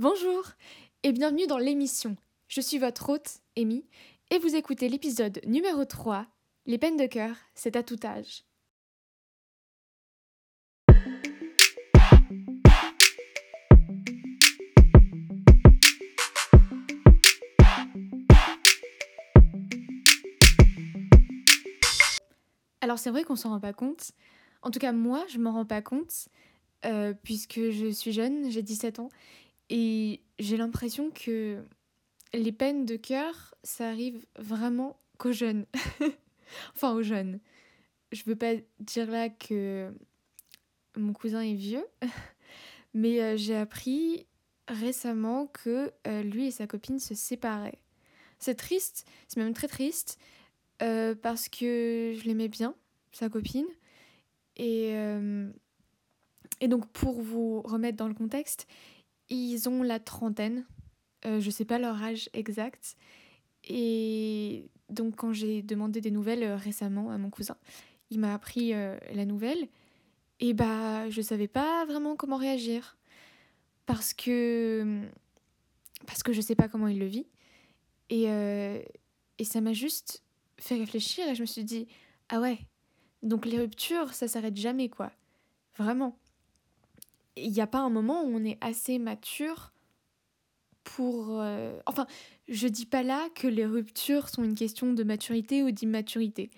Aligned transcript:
Bonjour 0.00 0.44
et 1.02 1.10
bienvenue 1.10 1.48
dans 1.48 1.58
l'émission. 1.58 2.16
Je 2.46 2.60
suis 2.60 2.78
votre 2.78 3.08
hôte, 3.08 3.40
Amy, 3.56 3.84
et 4.30 4.38
vous 4.38 4.54
écoutez 4.54 4.88
l'épisode 4.88 5.40
numéro 5.44 5.84
3, 5.84 6.24
Les 6.66 6.78
peines 6.78 6.96
de 6.96 7.06
cœur, 7.06 7.34
c'est 7.56 7.74
à 7.74 7.82
tout 7.82 7.98
âge. 8.04 8.44
Alors 22.80 23.00
c'est 23.00 23.10
vrai 23.10 23.24
qu'on 23.24 23.34
s'en 23.34 23.48
rend 23.48 23.58
pas 23.58 23.72
compte. 23.72 24.12
En 24.62 24.70
tout 24.70 24.78
cas 24.78 24.92
moi 24.92 25.24
je 25.28 25.38
m'en 25.38 25.50
rends 25.50 25.66
pas 25.66 25.82
compte 25.82 26.28
euh, 26.84 27.14
puisque 27.24 27.70
je 27.70 27.90
suis 27.90 28.12
jeune, 28.12 28.48
j'ai 28.48 28.62
17 28.62 29.00
ans 29.00 29.08
et 29.70 30.20
j'ai 30.38 30.56
l'impression 30.56 31.10
que 31.10 31.62
les 32.32 32.52
peines 32.52 32.84
de 32.84 32.96
cœur 32.96 33.54
ça 33.62 33.88
arrive 33.88 34.24
vraiment 34.38 34.98
qu'aux 35.18 35.32
jeunes. 35.32 35.66
enfin 36.74 36.92
aux 36.92 37.02
jeunes. 37.02 37.40
Je 38.12 38.22
veux 38.24 38.36
pas 38.36 38.54
dire 38.80 39.10
là 39.10 39.28
que 39.28 39.92
mon 40.96 41.12
cousin 41.12 41.42
est 41.42 41.54
vieux, 41.54 41.86
mais 42.94 43.22
euh, 43.22 43.36
j'ai 43.36 43.56
appris 43.56 44.26
récemment 44.66 45.46
que 45.46 45.92
euh, 46.06 46.22
lui 46.22 46.46
et 46.46 46.50
sa 46.50 46.66
copine 46.66 46.98
se 46.98 47.14
séparaient. 47.14 47.82
C'est 48.38 48.54
triste, 48.54 49.06
c'est 49.26 49.40
même 49.40 49.52
très 49.52 49.68
triste 49.68 50.18
euh, 50.82 51.14
parce 51.14 51.48
que 51.48 52.14
je 52.16 52.24
l'aimais 52.24 52.48
bien, 52.48 52.74
sa 53.12 53.28
copine. 53.28 53.66
Et, 54.56 54.92
et 56.60 56.66
donc, 56.66 56.88
pour 56.88 57.22
vous 57.22 57.62
remettre 57.62 57.96
dans 57.96 58.08
le 58.08 58.14
contexte, 58.14 58.66
ils 59.30 59.68
ont 59.68 59.82
la 59.82 59.98
trentaine. 60.00 60.64
Euh, 61.24 61.40
je 61.40 61.50
sais 61.50 61.64
pas 61.64 61.78
leur 61.78 62.02
âge 62.02 62.30
exact. 62.32 62.96
Et 63.64 64.70
donc, 64.88 65.16
quand 65.16 65.32
j'ai 65.32 65.62
demandé 65.62 66.00
des 66.00 66.10
nouvelles 66.10 66.42
euh, 66.42 66.56
récemment 66.56 67.10
à 67.10 67.18
mon 67.18 67.30
cousin, 67.30 67.56
il 68.10 68.18
m'a 68.18 68.34
appris 68.34 68.72
euh, 68.72 68.96
la 69.12 69.24
nouvelle. 69.24 69.68
Et 70.40 70.54
bah, 70.54 71.10
je 71.10 71.20
savais 71.20 71.48
pas 71.48 71.84
vraiment 71.84 72.16
comment 72.16 72.36
réagir. 72.36 72.96
Parce 73.86 74.14
que. 74.14 75.02
Parce 76.06 76.22
que 76.22 76.32
je 76.32 76.40
sais 76.40 76.54
pas 76.54 76.68
comment 76.68 76.88
il 76.88 76.98
le 76.98 77.06
vit. 77.06 77.26
Et, 78.10 78.24
euh, 78.28 78.80
et 79.38 79.44
ça 79.44 79.60
m'a 79.60 79.72
juste 79.72 80.22
fait 80.58 80.76
réfléchir 80.76 81.28
et 81.28 81.34
je 81.34 81.42
me 81.42 81.46
suis 81.46 81.64
dit, 81.64 81.86
ah 82.28 82.40
ouais, 82.40 82.58
donc 83.22 83.46
les 83.46 83.58
ruptures, 83.58 84.14
ça 84.14 84.28
s'arrête 84.28 84.56
jamais, 84.56 84.88
quoi. 84.88 85.12
Vraiment. 85.76 86.16
Il 87.42 87.50
n'y 87.52 87.60
a 87.60 87.66
pas 87.66 87.80
un 87.80 87.90
moment 87.90 88.22
où 88.24 88.28
on 88.34 88.44
est 88.44 88.58
assez 88.60 88.98
mature 88.98 89.72
pour... 90.84 91.40
euh, 91.40 91.78
Enfin, 91.86 92.06
je 92.48 92.68
dis 92.68 92.86
pas 92.86 93.02
là 93.02 93.28
que 93.34 93.46
les 93.46 93.66
ruptures 93.66 94.28
sont 94.28 94.42
une 94.44 94.54
question 94.54 94.92
de 94.92 95.04
maturité 95.04 95.62
ou 95.62 95.70
d'immaturité. 95.70 96.50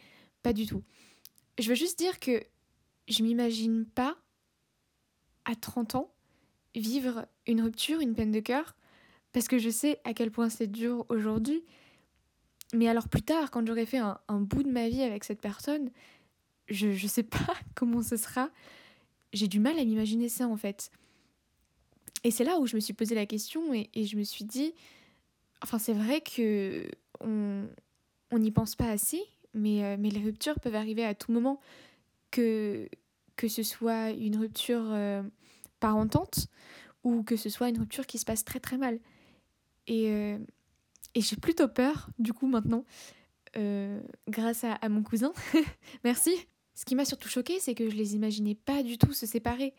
Pas 0.43 0.53
du 0.53 0.67
tout. 0.67 0.83
Je 1.59 1.69
veux 1.69 1.75
juste 1.75 1.99
dire 1.99 2.19
que 2.21 2.43
je 3.09 3.23
m'imagine 3.23 3.85
pas, 3.87 4.17
à 5.45 5.55
30 5.57 5.97
ans, 5.97 6.13
vivre 6.75 7.27
une 7.47 7.61
rupture, 7.63 8.01
une 8.01 8.15
peine 8.15 8.31
de 8.31 8.41
cœur, 8.41 8.77
parce 9.33 9.49
que 9.49 9.59
je 9.59 9.71
sais 9.71 10.01
à 10.05 10.15
quel 10.15 10.31
point 10.31 10.49
c'est 10.49 10.67
dur 10.69 11.05
aujourd'hui. 11.09 11.65
Mais 12.73 12.89
alors 12.89 13.09
plus 13.09 13.23
tard, 13.23 13.51
quand 13.51 13.67
j'aurai 13.67 13.87
fait 13.87 13.99
un, 13.99 14.19
un 14.29 14.41
bout 14.41 14.63
de 14.63 14.71
ma 14.71 14.89
vie 14.89 15.03
avec 15.03 15.25
cette 15.25 15.41
personne, 15.41 15.91
je, 16.69 16.93
je 16.93 17.07
sais 17.09 17.25
pas 17.25 17.55
comment 17.75 18.03
ce 18.03 18.17
sera. 18.17 18.49
J'ai 19.33 19.49
du 19.49 19.61
mal 19.61 19.79
à 19.79 19.85
m'imaginer 19.85 20.29
ça 20.29 20.47
en 20.47 20.57
fait. 20.57 20.91
Et 22.25 22.31
c'est 22.31 22.45
là 22.45 22.59
où 22.59 22.67
je 22.67 22.77
me 22.77 22.81
suis 22.81 22.93
posé 22.93 23.15
la 23.15 23.27
question 23.27 23.73
et, 23.73 23.89
je 24.05 24.17
me 24.17 24.25
suis 24.25 24.45
dit, 24.45 24.75
enfin 25.63 25.79
c'est 25.79 25.95
vrai 25.95 26.21
que 26.21 26.87
on 27.23 28.39
n'y 28.39 28.51
pense 28.51 28.77
pas 28.77 28.89
assez, 28.89 29.23
mais, 29.55 29.85
euh, 29.85 29.97
mais 29.99 30.11
les 30.11 30.21
ruptures 30.21 30.59
peuvent 30.61 30.75
arriver 30.75 31.05
à 31.05 31.15
tout 31.15 31.33
moment, 31.33 31.61
que, 32.31 32.89
que 33.37 33.49
ce 33.49 33.63
soit 33.63 34.11
une 34.11 34.37
rupture 34.37 34.93
euh, 34.93 35.23
parentante 35.81 36.47
ou 37.05 37.23
que 37.23 37.37
ce 37.37 37.49
soit 37.49 37.69
une 37.69 37.79
rupture 37.79 38.07
qui 38.07 38.19
se 38.19 38.25
passe 38.25 38.45
très 38.45 38.61
très 38.61 38.77
mal. 38.77 38.99
Et, 39.87 40.09
euh, 40.11 40.39
et 41.15 41.21
j'ai 41.21 41.37
plutôt 41.37 41.69
peur, 41.69 42.11
du 42.19 42.33
coup, 42.33 42.47
maintenant, 42.47 42.85
euh, 43.57 44.01
grâce 44.29 44.65
à 44.65 44.89
mon 44.89 45.03
cousin. 45.03 45.33
Merci. 46.05 46.31
Ce 46.75 46.85
qui 46.85 46.95
m'a 46.95 47.05
surtout 47.05 47.29
choqué, 47.29 47.61
c'est 47.61 47.75
que 47.75 47.91
je 47.91 47.97
les 47.97 48.15
imaginais 48.15 48.55
pas 48.55 48.83
du 48.83 48.99
tout 48.99 49.13
se 49.13 49.27
séparer. 49.27 49.75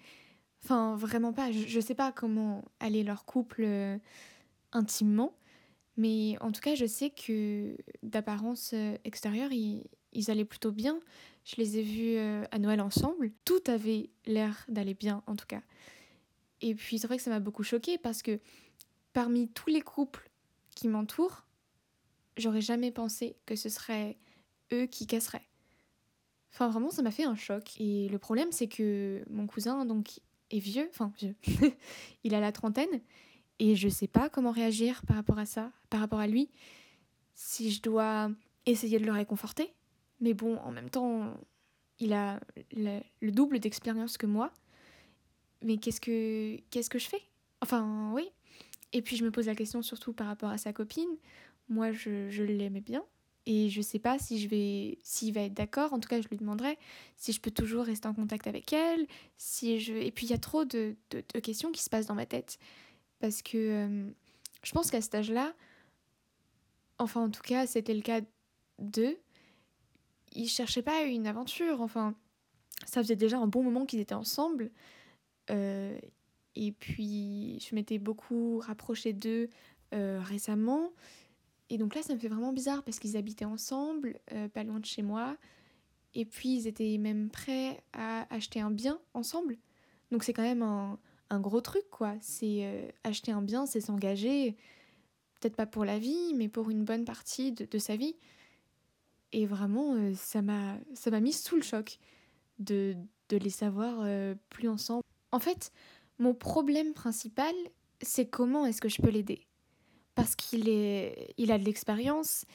Enfin, 0.64 0.96
vraiment 0.96 1.34
pas. 1.34 1.52
Je, 1.52 1.68
je 1.68 1.80
sais 1.80 1.96
pas 1.96 2.12
comment 2.12 2.64
allait 2.80 3.04
leur 3.04 3.26
couple 3.26 3.64
euh, 3.64 3.98
intimement, 4.72 5.36
mais 5.98 6.36
en 6.42 6.52
tout 6.52 6.62
cas, 6.62 6.76
je 6.76 6.86
sais 6.86 7.10
que 7.10 7.76
d'apparence 8.04 8.72
euh, 8.74 8.96
extérieure, 9.04 9.52
ils, 9.52 9.84
allaient 10.30 10.46
plutôt 10.46 10.72
bien. 10.72 11.00
Je 11.44 11.56
les 11.58 11.78
ai 11.78 11.84
vus 11.84 12.18
euh, 12.18 12.44
à 12.52 12.60
Noël 12.60 12.82
ensemble. 12.82 13.32
Tout 13.46 13.62
avait 13.68 14.10
l'air 14.26 14.66
d'aller 14.68 14.94
bien, 14.94 15.24
en 15.28 15.36
tout 15.36 15.48
cas. 15.48 15.62
Et 16.62 16.76
puis, 16.76 17.00
c'est 17.00 17.08
vrai 17.08 17.18
que 17.18 17.24
ça 17.24 17.32
m'a 17.32 17.40
beaucoup 17.40 17.64
choqué 17.64 17.98
parce 17.98 18.22
que 18.22 18.40
parmi 19.14 19.50
tous 19.50 19.70
les 19.70 19.82
couples 19.82 20.30
qui 20.76 20.88
m'entourent, 20.88 21.46
j'aurais 22.38 22.62
jamais 22.62 22.92
pensé 22.92 23.36
que 23.46 23.56
ce 23.56 23.70
serait 23.70 24.18
eux 24.72 24.86
qui 24.86 25.08
casseraient. 25.08 25.51
Enfin, 26.52 26.70
vraiment, 26.70 26.90
ça 26.90 27.02
m'a 27.02 27.12
fait 27.12 27.24
un 27.24 27.36
choc. 27.36 27.76
Et 27.80 28.10
le 28.10 28.18
problème, 28.18 28.52
c'est 28.52 28.68
que 28.68 29.24
mon 29.30 29.48
cousin, 29.48 29.86
donc, 29.86 30.20
est 30.50 30.60
vieux, 30.60 30.88
enfin, 30.90 31.12
vieux. 31.18 31.36
il 32.24 32.36
a 32.36 32.40
la 32.40 32.52
trentaine, 32.52 33.02
et 33.60 33.76
je 33.76 33.88
sais 33.88 34.08
pas 34.08 34.30
comment 34.30 34.52
réagir 34.52 35.04
par 35.06 35.16
rapport 35.16 35.40
à 35.40 35.46
ça, 35.46 35.72
par 35.90 36.00
rapport 36.00 36.20
à 36.20 36.28
lui. 36.28 36.50
Si 37.36 37.72
je 37.72 37.82
dois 37.82 38.30
essayer 38.66 39.00
de 39.00 39.06
le 39.06 39.12
réconforter, 39.12 39.74
mais 40.20 40.34
bon, 40.34 40.58
en 40.58 40.72
même 40.72 40.90
temps, 40.90 41.34
il 42.00 42.14
a 42.14 42.40
le, 42.76 43.00
le 43.22 43.32
double 43.32 43.60
d'expérience 43.60 44.18
que 44.18 44.26
moi. 44.26 44.52
Mais 45.64 45.78
qu'est-ce 45.78 46.02
que 46.02 46.58
qu'est-ce 46.72 46.90
que 46.90 47.00
je 47.00 47.08
fais? 47.08 47.22
Enfin, 47.62 48.12
oui. 48.14 48.30
Et 48.94 49.02
puis 49.02 49.16
je 49.16 49.24
me 49.24 49.32
pose 49.32 49.46
la 49.46 49.56
question 49.56 49.82
surtout 49.82 50.14
par 50.14 50.28
rapport 50.28 50.50
à 50.50 50.58
sa 50.58 50.74
copine. 50.74 51.18
Moi, 51.70 51.92
je, 51.92 52.30
je 52.30 52.44
l'aimais 52.44 52.82
bien. 52.82 53.04
Et 53.46 53.70
je 53.70 53.82
sais 53.82 54.00
pas 54.00 54.20
si 54.20 54.40
je 54.40 54.48
vais 54.48 55.00
s'il 55.04 55.34
va 55.34 55.42
être 55.42 55.54
d'accord. 55.54 55.94
En 55.94 56.00
tout 56.00 56.08
cas, 56.08 56.22
je 56.22 56.28
lui 56.28 56.38
demanderai 56.38 56.78
si 57.18 57.34
je 57.34 57.42
peux 57.42 57.52
toujours 57.52 57.86
rester 57.86 58.08
en 58.08 58.14
contact 58.14 58.46
avec 58.48 58.72
elle. 58.72 59.08
Si 59.38 59.80
je... 59.80 59.94
Et 59.94 60.12
puis 60.12 60.28
il 60.28 60.30
y 60.30 60.34
a 60.34 60.38
trop 60.38 60.64
de, 60.64 60.96
de, 61.10 61.40
questions 61.40 61.72
qui 61.72 61.82
se 61.82 61.90
passent 61.90 62.06
dans 62.06 62.16
ma 62.16 62.28
tête. 62.28 62.60
Parce 63.20 63.42
que 63.42 63.58
euh, 63.58 64.12
je 64.64 64.72
pense 64.72 64.92
qu'à 64.92 65.02
cet 65.02 65.16
âge-là, 65.16 65.54
enfin 67.00 67.22
en 67.22 67.30
tout 67.30 67.42
cas, 67.42 67.66
c'était 67.66 67.96
le 67.96 68.02
cas 68.02 68.22
d'eux, 68.80 69.18
ils 70.34 70.48
cherchaient 70.48 70.84
pas 70.84 71.04
une 71.04 71.26
aventure. 71.28 71.82
Enfin, 71.82 72.16
ça 72.86 73.02
faisait 73.02 73.16
déjà 73.16 73.38
un 73.38 73.48
bon 73.48 73.64
moment 73.64 73.86
qu'ils 73.86 74.00
étaient 74.00 74.14
ensemble. 74.14 74.72
Euh, 75.50 75.98
et 76.56 76.72
puis, 76.72 77.60
je 77.68 77.76
m'étais 77.76 77.98
beaucoup 77.98 78.60
rapprochée 78.60 79.14
d'eux 79.14 79.50
euh, 79.94 80.20
récemment. 80.24 80.92
Et 81.72 81.78
donc 81.78 81.96
là, 81.96 82.04
ça 82.04 82.14
me 82.14 82.20
fait 82.20 82.28
vraiment 82.28 82.52
bizarre 82.52 82.84
parce 82.84 83.00
qu'ils 83.00 83.16
habitaient 83.16 83.46
ensemble, 83.46 84.20
euh, 84.34 84.50
pas 84.50 84.64
loin 84.64 84.80
de 84.80 84.86
chez 84.86 85.02
moi. 85.02 85.38
Et 86.14 86.26
puis, 86.26 86.58
ils 86.58 86.68
étaient 86.68 86.98
même 86.98 87.30
prêts 87.30 87.82
à 87.94 88.28
acheter 88.34 88.60
un 88.60 88.72
bien 88.72 89.00
ensemble. 89.14 89.58
Donc, 90.12 90.26
c'est 90.26 90.34
quand 90.34 90.42
même 90.42 90.64
un, 90.64 91.00
gros 91.40 91.62
truc, 91.62 91.90
quoi. 91.90 92.16
C'est 92.20 92.66
euh, 92.66 92.90
acheter 93.06 93.32
un 93.32 93.42
bien, 93.42 93.66
c'est 93.66 93.80
s'engager, 93.80 94.58
peut-être 95.40 95.56
pas 95.56 95.66
pour 95.66 95.86
la 95.86 95.98
vie, 95.98 96.34
mais 96.36 96.50
pour 96.50 96.70
une 96.70 96.84
bonne 96.84 97.06
partie 97.06 97.54
de, 97.54 97.80
sa 97.80 97.96
vie. 97.96 98.18
Et 99.32 99.46
vraiment, 99.46 99.96
euh, 99.96 100.14
ça 100.14 100.42
m'a 100.42 101.20
mis 101.22 101.32
sous 101.32 101.56
le 101.56 101.62
choc 101.62 102.00
de, 102.60 102.98
de 103.30 103.38
les 103.38 103.50
savoir 103.50 104.02
euh, 104.02 104.36
plus 104.50 104.68
ensemble. 104.68 105.04
En 105.32 105.40
fait, 105.40 105.72
mon 106.20 106.34
problème 106.34 106.94
principal, 106.94 107.56
c'est 108.02 108.30
comment 108.30 108.66
est-ce 108.66 108.82
que 108.82 108.90
je 108.90 109.02
peux 109.02 109.10
l'aider? 109.10 109.48
Parce 110.16 110.36
qu'il 110.36 110.68
il 111.38 111.52
a 111.52 111.58
de 111.58 111.64
l'expérience, 111.64 112.46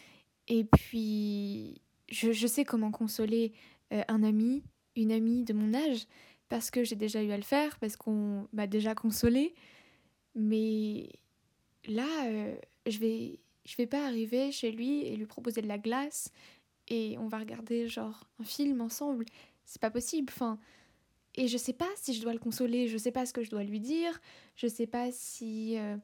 et 0.48 0.64
puis 0.64 1.80
je, 2.08 2.32
je 2.32 2.46
sais 2.46 2.64
comment 2.64 2.90
consoler 2.90 3.52
euh, 3.92 4.02
un 4.08 4.22
ami, 4.22 4.62
une 4.94 5.12
amie 5.12 5.44
de 5.44 5.52
mon 5.52 5.74
âge, 5.74 6.06
parce 6.48 6.70
que 6.70 6.84
j'ai 6.84 6.96
déjà 6.96 7.22
eu 7.22 7.32
à 7.32 7.36
le 7.36 7.42
faire, 7.42 7.78
parce 7.78 7.96
qu'on 7.96 8.46
m'a 8.52 8.66
déjà 8.66 8.94
consolé. 8.94 9.54
Mais 10.34 11.08
là, 11.86 12.26
euh, 12.26 12.54
je 12.86 12.98
vais, 12.98 13.40
je 13.64 13.76
vais 13.76 13.86
pas 13.86 14.06
arriver 14.06 14.52
chez 14.52 14.70
lui 14.70 15.00
et 15.00 15.16
lui 15.16 15.26
proposer 15.26 15.62
de 15.62 15.68
la 15.68 15.78
glace 15.78 16.30
et 16.88 17.16
on 17.18 17.26
va 17.26 17.38
regarder 17.38 17.88
genre 17.88 18.28
un 18.38 18.44
film 18.44 18.80
ensemble. 18.80 19.24
C'est 19.64 19.80
pas 19.80 19.90
possible. 19.90 20.30
Enfin, 20.32 20.58
et 21.34 21.48
je 21.48 21.58
sais 21.58 21.72
pas 21.72 21.88
si 21.96 22.14
je 22.14 22.22
dois 22.22 22.32
le 22.32 22.38
consoler, 22.38 22.88
je 22.88 22.96
sais 22.96 23.12
pas 23.12 23.26
ce 23.26 23.32
que 23.32 23.42
je 23.42 23.50
dois 23.50 23.64
lui 23.64 23.80
dire, 23.80 24.20
je 24.54 24.66
sais 24.66 24.86
pas 24.86 25.10
si 25.10 25.76
euh, 25.76 25.96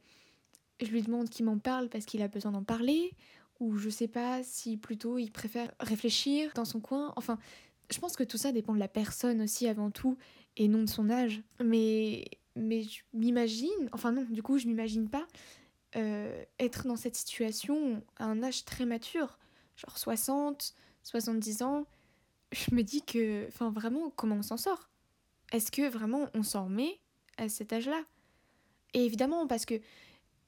je 0.80 0.90
lui 0.90 1.02
demande 1.02 1.28
qu'il 1.28 1.44
m'en 1.44 1.58
parle 1.58 1.88
parce 1.88 2.04
qu'il 2.04 2.22
a 2.22 2.28
besoin 2.28 2.52
d'en 2.52 2.62
parler, 2.62 3.12
ou 3.60 3.76
je 3.76 3.88
sais 3.88 4.08
pas 4.08 4.42
si 4.42 4.76
plutôt 4.76 5.18
il 5.18 5.30
préfère 5.30 5.70
réfléchir 5.80 6.52
dans 6.54 6.64
son 6.64 6.80
coin. 6.80 7.12
Enfin, 7.16 7.38
je 7.90 7.98
pense 7.98 8.16
que 8.16 8.24
tout 8.24 8.38
ça 8.38 8.52
dépend 8.52 8.74
de 8.74 8.80
la 8.80 8.88
personne 8.88 9.40
aussi 9.40 9.68
avant 9.68 9.90
tout 9.90 10.16
et 10.56 10.68
non 10.68 10.82
de 10.82 10.88
son 10.88 11.10
âge. 11.10 11.42
Mais 11.62 12.24
mais 12.54 12.82
je 12.82 13.00
m'imagine, 13.14 13.88
enfin 13.92 14.12
non, 14.12 14.26
du 14.28 14.42
coup, 14.42 14.58
je 14.58 14.66
m'imagine 14.66 15.08
pas 15.08 15.26
euh, 15.96 16.44
être 16.58 16.86
dans 16.86 16.96
cette 16.96 17.16
situation 17.16 18.02
à 18.16 18.26
un 18.26 18.42
âge 18.42 18.64
très 18.64 18.84
mature, 18.84 19.38
genre 19.76 19.96
60, 19.96 20.74
70 21.02 21.62
ans. 21.62 21.86
Je 22.50 22.74
me 22.74 22.82
dis 22.82 23.02
que, 23.02 23.46
enfin 23.48 23.70
vraiment, 23.70 24.10
comment 24.10 24.36
on 24.36 24.42
s'en 24.42 24.56
sort? 24.56 24.90
Est-ce 25.52 25.70
que 25.70 25.88
vraiment 25.88 26.28
on 26.34 26.42
s'en 26.42 26.64
remet 26.64 26.98
à 27.38 27.48
cet 27.48 27.72
âge-là? 27.72 28.02
Et 28.94 29.04
évidemment, 29.04 29.46
parce 29.46 29.64
que 29.64 29.80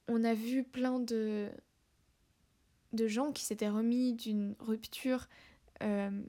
on 0.07 0.23
a 0.23 0.33
vu 0.33 0.63
plein 0.63 0.99
de, 0.99 1.49
de 2.93 3.07
gens 3.07 3.31
qui 3.31 3.43
s'étaient 3.43 3.69
remis 3.69 4.13
d'une 4.13 4.55
rupture 4.59 5.27
euh, 5.83 6.23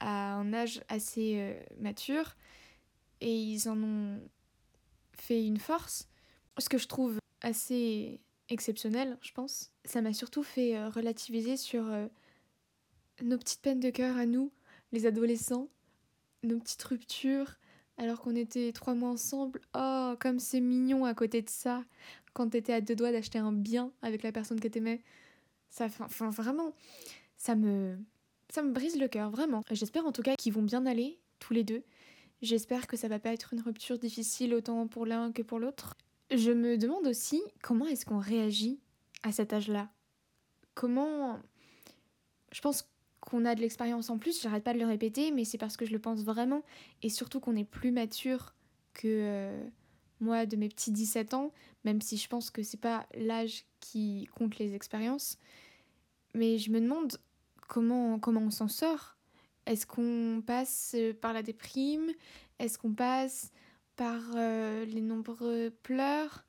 à 0.00 0.34
un 0.34 0.52
âge 0.52 0.82
assez 0.88 1.36
euh, 1.36 1.60
mature 1.78 2.36
et 3.20 3.34
ils 3.34 3.68
en 3.68 3.80
ont 3.82 4.20
fait 5.12 5.44
une 5.44 5.58
force. 5.58 6.08
Ce 6.58 6.68
que 6.68 6.78
je 6.78 6.88
trouve 6.88 7.18
assez 7.40 8.20
exceptionnel, 8.48 9.16
je 9.22 9.32
pense. 9.32 9.70
Ça 9.84 10.02
m'a 10.02 10.12
surtout 10.12 10.42
fait 10.42 10.76
euh, 10.76 10.88
relativiser 10.88 11.56
sur 11.56 11.84
nos 13.22 13.38
petites 13.38 13.62
peines 13.62 13.80
de 13.80 13.90
cœur 13.90 14.16
à 14.16 14.26
nous, 14.26 14.52
les 14.90 15.06
adolescents, 15.06 15.68
nos 16.42 16.58
petites 16.58 16.82
ruptures, 16.82 17.56
alors 17.98 18.20
qu'on 18.20 18.34
était 18.34 18.72
trois 18.72 18.94
mois 18.94 19.10
ensemble. 19.10 19.60
Oh, 19.76 20.14
comme 20.20 20.38
c'est 20.38 20.60
mignon 20.60 21.04
à 21.04 21.14
côté 21.14 21.42
de 21.42 21.50
ça, 21.50 21.84
quand 22.32 22.50
t'étais 22.50 22.72
à 22.72 22.80
deux 22.80 22.96
doigts 22.96 23.12
d'acheter 23.12 23.38
un 23.38 23.52
bien 23.52 23.92
avec 24.02 24.22
la 24.22 24.32
personne 24.32 24.60
que 24.60 24.68
t'aimais. 24.68 25.02
Ça, 25.70 25.86
enfin, 25.86 26.30
vraiment, 26.30 26.74
ça 27.36 27.54
me, 27.54 27.96
ça 28.50 28.62
me 28.62 28.72
brise 28.72 28.98
le 28.98 29.08
cœur, 29.08 29.30
vraiment. 29.30 29.62
J'espère 29.70 30.06
en 30.06 30.12
tout 30.12 30.22
cas 30.22 30.36
qu'ils 30.36 30.52
vont 30.52 30.62
bien 30.62 30.84
aller, 30.86 31.18
tous 31.38 31.54
les 31.54 31.64
deux. 31.64 31.82
J'espère 32.42 32.86
que 32.86 32.96
ça 32.96 33.08
va 33.08 33.18
pas 33.18 33.32
être 33.32 33.54
une 33.54 33.60
rupture 33.60 33.98
difficile 33.98 34.52
autant 34.54 34.86
pour 34.88 35.06
l'un 35.06 35.32
que 35.32 35.42
pour 35.42 35.58
l'autre. 35.58 35.96
Je 36.30 36.50
me 36.50 36.76
demande 36.76 37.06
aussi 37.06 37.40
comment 37.62 37.86
est-ce 37.86 38.04
qu'on 38.04 38.18
réagit 38.18 38.80
à 39.22 39.32
cet 39.32 39.52
âge-là? 39.52 39.90
Comment. 40.74 41.38
Je 42.50 42.60
pense 42.60 42.88
qu'on 43.22 43.44
a 43.44 43.54
de 43.54 43.60
l'expérience 43.60 44.10
en 44.10 44.18
plus, 44.18 44.42
j'arrête 44.42 44.64
pas 44.64 44.74
de 44.74 44.78
le 44.78 44.86
répéter, 44.86 45.30
mais 45.30 45.44
c'est 45.44 45.58
parce 45.58 45.76
que 45.76 45.86
je 45.86 45.92
le 45.92 45.98
pense 45.98 46.24
vraiment, 46.24 46.62
et 47.02 47.08
surtout 47.08 47.40
qu'on 47.40 47.56
est 47.56 47.64
plus 47.64 47.92
mature 47.92 48.54
que 48.94 49.06
euh, 49.06 49.64
moi 50.20 50.44
de 50.44 50.56
mes 50.56 50.68
petits 50.68 50.90
17 50.90 51.34
ans, 51.34 51.52
même 51.84 52.00
si 52.00 52.16
je 52.16 52.28
pense 52.28 52.50
que 52.50 52.62
c'est 52.62 52.80
pas 52.80 53.06
l'âge 53.14 53.64
qui 53.80 54.28
compte 54.34 54.58
les 54.58 54.74
expériences. 54.74 55.38
Mais 56.34 56.58
je 56.58 56.70
me 56.70 56.80
demande 56.80 57.18
comment, 57.68 58.18
comment 58.18 58.40
on 58.40 58.50
s'en 58.50 58.68
sort. 58.68 59.16
Est-ce 59.66 59.86
qu'on 59.86 60.42
passe 60.44 60.96
par 61.20 61.32
la 61.32 61.42
déprime? 61.42 62.10
Est-ce 62.58 62.76
qu'on 62.78 62.92
passe 62.92 63.52
par 63.96 64.20
euh, 64.34 64.84
les 64.84 65.00
nombreux 65.00 65.70
pleurs? 65.82 66.44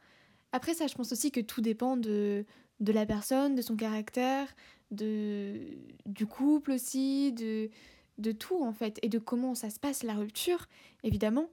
Après 0.51 0.73
ça, 0.73 0.87
je 0.87 0.95
pense 0.95 1.11
aussi 1.11 1.31
que 1.31 1.39
tout 1.39 1.61
dépend 1.61 1.97
de, 1.97 2.45
de 2.79 2.91
la 2.91 3.05
personne, 3.05 3.55
de 3.55 3.61
son 3.61 3.75
caractère, 3.75 4.47
de, 4.93 5.59
du 6.05 6.25
couple 6.25 6.71
aussi, 6.71 7.31
de, 7.33 7.69
de 8.17 8.31
tout 8.31 8.63
en 8.63 8.73
fait, 8.73 8.99
et 9.01 9.09
de 9.09 9.19
comment 9.19 9.55
ça 9.55 9.69
se 9.69 9.79
passe 9.79 10.03
la 10.03 10.15
rupture, 10.15 10.67
évidemment. 11.03 11.49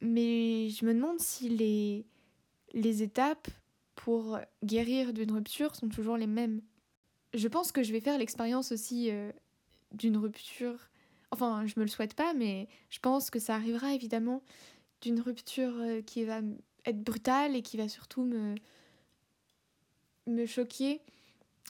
Mais 0.00 0.68
je 0.70 0.84
me 0.84 0.94
demande 0.94 1.20
si 1.20 1.48
les, 1.48 2.06
les 2.72 3.02
étapes 3.02 3.48
pour 3.94 4.38
guérir 4.64 5.12
d'une 5.12 5.32
rupture 5.32 5.74
sont 5.74 5.88
toujours 5.88 6.16
les 6.16 6.26
mêmes. 6.26 6.62
Je 7.34 7.48
pense 7.48 7.70
que 7.70 7.82
je 7.82 7.92
vais 7.92 8.00
faire 8.00 8.18
l'expérience 8.18 8.72
aussi 8.72 9.10
euh, 9.10 9.30
d'une 9.92 10.16
rupture. 10.16 10.90
Enfin, 11.30 11.66
je 11.66 11.74
me 11.76 11.84
le 11.84 11.90
souhaite 11.90 12.14
pas, 12.14 12.32
mais 12.34 12.66
je 12.88 12.98
pense 12.98 13.30
que 13.30 13.38
ça 13.38 13.54
arrivera 13.54 13.94
évidemment 13.94 14.42
d'une 15.02 15.20
rupture 15.20 15.74
euh, 15.76 16.02
qui 16.02 16.24
va 16.24 16.40
être 16.86 17.02
brutale 17.02 17.54
et 17.54 17.62
qui 17.62 17.76
va 17.76 17.88
surtout 17.88 18.24
me, 18.24 18.54
me 20.26 20.46
choquer, 20.46 21.02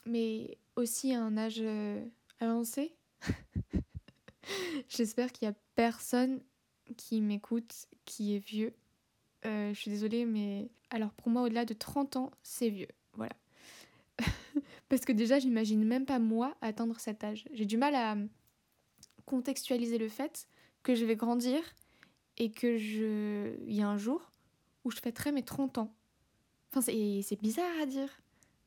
mais 0.05 0.57
aussi 0.75 1.13
à 1.13 1.21
un 1.21 1.37
âge 1.37 1.59
euh, 1.59 2.03
avancé. 2.39 2.95
J'espère 4.89 5.31
qu'il 5.31 5.47
y 5.47 5.51
a 5.51 5.55
personne 5.75 6.41
qui 6.97 7.21
m'écoute 7.21 7.87
qui 8.05 8.35
est 8.35 8.39
vieux. 8.39 8.73
Euh, 9.45 9.73
je 9.73 9.79
suis 9.79 9.91
désolée, 9.91 10.25
mais 10.25 10.69
alors 10.89 11.11
pour 11.11 11.29
moi, 11.29 11.43
au-delà 11.43 11.65
de 11.65 11.73
30 11.73 12.15
ans, 12.17 12.31
c'est 12.43 12.69
vieux. 12.69 12.87
Voilà. 13.13 13.35
Parce 14.89 15.05
que 15.05 15.11
déjà, 15.11 15.39
j'imagine 15.39 15.83
même 15.83 16.05
pas 16.05 16.19
moi 16.19 16.55
atteindre 16.61 16.99
cet 16.99 17.23
âge. 17.23 17.45
J'ai 17.53 17.65
du 17.65 17.77
mal 17.77 17.95
à 17.95 18.17
contextualiser 19.25 19.97
le 19.97 20.09
fait 20.09 20.47
que 20.83 20.95
je 20.95 21.05
vais 21.05 21.15
grandir 21.15 21.61
et 22.37 22.51
que 22.51 22.77
je. 22.77 23.55
Il 23.65 23.73
y 23.75 23.81
a 23.81 23.87
un 23.87 23.97
jour 23.97 24.31
où 24.83 24.91
je 24.91 24.97
fêterai 24.97 25.31
mes 25.31 25.43
30 25.43 25.77
ans. 25.77 25.93
Enfin, 26.69 26.81
c'est 26.81 27.41
bizarre 27.41 27.81
à 27.81 27.85
dire. 27.85 28.09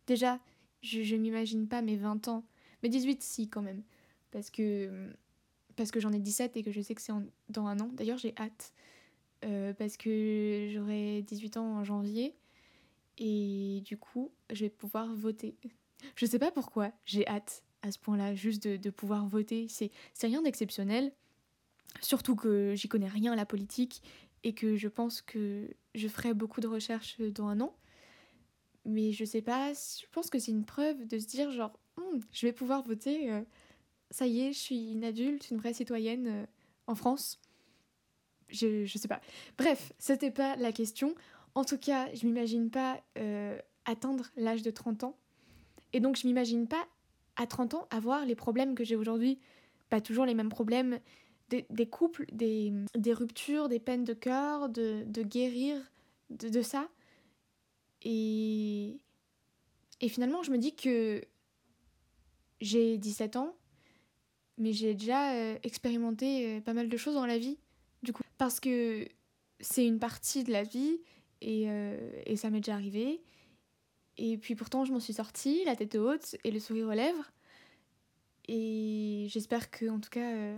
Déjà, 0.07 0.39
je, 0.85 1.03
je 1.03 1.17
m'imagine 1.17 1.67
pas 1.67 1.83
mes 1.83 1.97
20 1.97 2.29
ans. 2.29 2.45
Mais 2.83 2.89
18, 2.89 3.23
si, 3.23 3.49
quand 3.49 3.63
même. 3.63 3.83
Parce 4.31 4.51
que, 4.51 5.11
parce 5.77 5.91
que 5.91 6.01
j'en 6.01 6.13
ai 6.13 6.19
17 6.19 6.57
et 6.57 6.63
que 6.63 6.71
je 6.71 6.81
sais 6.81 6.95
que 6.95 7.03
c'est 7.03 7.13
dans 7.49 7.67
un 7.67 7.81
an. 7.81 7.89
D'ailleurs, 7.95 8.19
j'ai 8.19 8.35
hâte. 8.37 8.73
Euh, 9.45 9.73
parce 9.73 9.97
que 9.97 10.69
j'aurai 10.73 11.23
18 11.23 11.57
ans 11.57 11.79
en 11.79 11.85
janvier. 11.85 12.35
Et 13.19 13.83
du 13.85 13.97
coup, 13.97 14.31
je 14.53 14.65
vais 14.65 14.71
pouvoir 14.71 15.15
voter. 15.15 15.57
Je 16.17 16.27
sais 16.27 16.39
pas 16.39 16.51
pourquoi, 16.51 16.93
j'ai 17.07 17.27
hâte 17.27 17.63
à 17.81 17.91
ce 17.91 17.99
point-là, 17.99 18.35
juste 18.35 18.69
de, 18.69 18.77
de 18.77 18.91
pouvoir 18.91 19.27
voter. 19.27 19.69
C'est 19.69 19.91
rien 20.21 20.43
d'exceptionnel. 20.43 21.13
Surtout 22.03 22.37
que 22.37 22.75
j'y 22.75 22.89
connais 22.89 23.09
rien 23.09 23.33
à 23.33 23.37
la 23.37 23.47
politique 23.47 24.03
et 24.43 24.53
que 24.53 24.77
je 24.77 24.89
pense 24.89 25.23
que 25.23 25.75
je 25.95 26.09
ferai 26.09 26.35
beaucoup 26.35 26.61
de 26.61 26.67
recherches 26.67 27.19
dans 27.21 27.47
un 27.47 27.63
an. 27.63 27.75
Mais 28.85 29.13
je 29.13 29.25
sais 29.25 29.43
pas, 29.43 29.73
je 29.73 30.07
pense 30.13 30.29
que 30.29 30.39
c'est 30.39 30.53
une 30.53 30.65
preuve 30.65 31.07
de 31.07 31.19
se 31.19 31.27
dire 31.27 31.51
genre, 31.51 31.73
hum, 31.97 32.21
je 32.33 32.47
vais 32.47 32.53
pouvoir 32.53 32.83
voter, 32.83 33.33
euh, 33.33 33.43
ça 34.11 34.27
y 34.27 34.41
est, 34.43 34.53
je 34.53 34.59
suis 34.59 34.93
une 34.93 35.05
adulte, 35.05 35.51
une 35.51 35.57
vraie 35.57 35.73
citoyenne 35.73 36.27
euh, 36.27 36.47
en 36.87 36.95
France. 36.95 37.41
Je, 38.49 38.85
je 38.85 38.99
sais 38.99 39.09
pas. 39.09 39.21
Bref, 39.57 39.93
c'était 39.99 40.31
pas 40.31 40.57
la 40.57 40.71
question. 40.71 41.15
En 41.55 41.65
tout 41.65 41.79
cas, 41.79 42.13
je 42.15 42.27
m'imagine 42.27 42.71
pas 42.71 43.01
euh, 43.19 43.59
atteindre 43.85 44.27
l'âge 44.37 44.63
de 44.63 44.71
30 44.71 45.05
ans. 45.05 45.17
Et 45.93 46.01
donc, 46.01 46.17
je 46.17 46.27
m'imagine 46.27 46.67
pas 46.67 46.87
à 47.37 47.47
30 47.47 47.75
ans 47.75 47.89
avoir 47.91 48.25
les 48.27 48.35
problèmes 48.35 48.75
que 48.75 48.85
j'ai 48.85 48.97
aujourd'hui. 48.97 49.39
Pas 49.89 50.01
toujours 50.01 50.27
les 50.27 50.35
mêmes 50.35 50.49
problèmes. 50.49 50.99
Des, 51.51 51.87
couples, 51.87 52.27
des, 52.33 52.73
des, 52.97 53.13
ruptures, 53.13 53.69
des 53.69 53.79
peines 53.79 54.03
de 54.03 54.15
cœur, 54.15 54.69
de, 54.69 55.05
de 55.07 55.23
guérir 55.23 55.77
de 56.31 56.63
ça. 56.63 56.89
Et, 58.05 58.99
et 60.01 60.09
finalement, 60.09 60.43
je 60.43 60.51
me 60.51 60.59
dis 60.59 60.77
que 60.77 61.23
j'ai 62.61 62.99
17 62.99 63.37
ans, 63.37 63.57
mais 64.59 64.73
j'ai 64.73 64.95
déjà 64.95 65.35
euh, 65.35 65.59
expérimenté 65.63 66.57
euh, 66.57 66.61
pas 66.61 66.75
mal 66.75 66.89
de 66.89 66.97
choses 66.97 67.15
dans 67.15 67.27
la 67.27 67.39
vie, 67.39 67.59
du 68.03 68.13
coup. 68.13 68.23
Parce 68.39 68.61
que 68.61 69.09
c'est 69.61 69.87
une 69.87 69.99
partie 69.99 70.45
de 70.45 70.53
la 70.53 70.63
vie 70.63 71.01
et, 71.41 71.65
euh, 71.69 72.11
et 72.27 72.37
ça 72.37 72.51
m'est 72.51 72.61
déjà 72.61 72.75
arrivé. 72.75 73.23
Et 74.17 74.39
puis 74.39 74.55
pourtant, 74.55 74.85
je 74.85 74.93
m'en 74.93 75.01
suis 75.01 75.15
sortie, 75.15 75.65
la 75.65 75.75
tête 75.75 75.97
haute 75.97 76.37
et 76.45 76.51
le 76.51 76.61
sourire 76.61 76.89
aux 76.89 76.93
lèvres. 76.93 77.33
Et 78.47 79.27
j'espère 79.31 79.71
que, 79.71 79.89
en 79.89 79.99
tout 79.99 80.11
cas, 80.11 80.57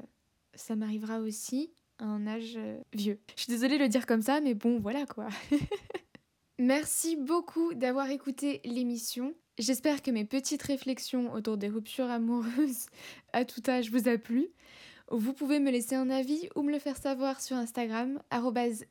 ça 0.54 0.74
m'arrivera 0.76 1.20
aussi 1.20 1.70
à 1.98 2.04
un 2.04 2.26
âge 2.26 2.58
vieux. 2.92 3.18
Je 3.36 3.42
suis 3.42 3.52
désolée 3.52 3.78
de 3.78 3.84
le 3.84 3.88
dire 3.88 4.04
comme 4.04 4.22
ça, 4.22 4.40
mais 4.40 4.54
bon, 4.54 4.78
voilà 4.78 5.06
quoi. 5.06 5.28
Merci 6.58 7.16
beaucoup 7.16 7.74
d'avoir 7.74 8.10
écouté 8.10 8.60
l'émission. 8.64 9.34
J'espère 9.58 10.02
que 10.02 10.10
mes 10.10 10.24
petites 10.24 10.62
réflexions 10.62 11.32
autour 11.32 11.58
des 11.58 11.68
ruptures 11.68 12.10
amoureuses 12.10 12.86
à 13.32 13.44
tout 13.44 13.62
âge 13.68 13.90
vous 13.90 14.08
a 14.08 14.16
plu. 14.16 14.48
Vous 15.10 15.34
pouvez 15.34 15.60
me 15.60 15.70
laisser 15.70 15.94
un 15.94 16.10
avis 16.10 16.48
ou 16.56 16.62
me 16.62 16.72
le 16.72 16.78
faire 16.78 16.96
savoir 16.96 17.40
sur 17.40 17.56
Instagram, 17.56 18.20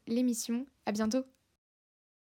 l'émission. 0.08 0.66
À 0.86 0.92
bientôt! 0.92 1.35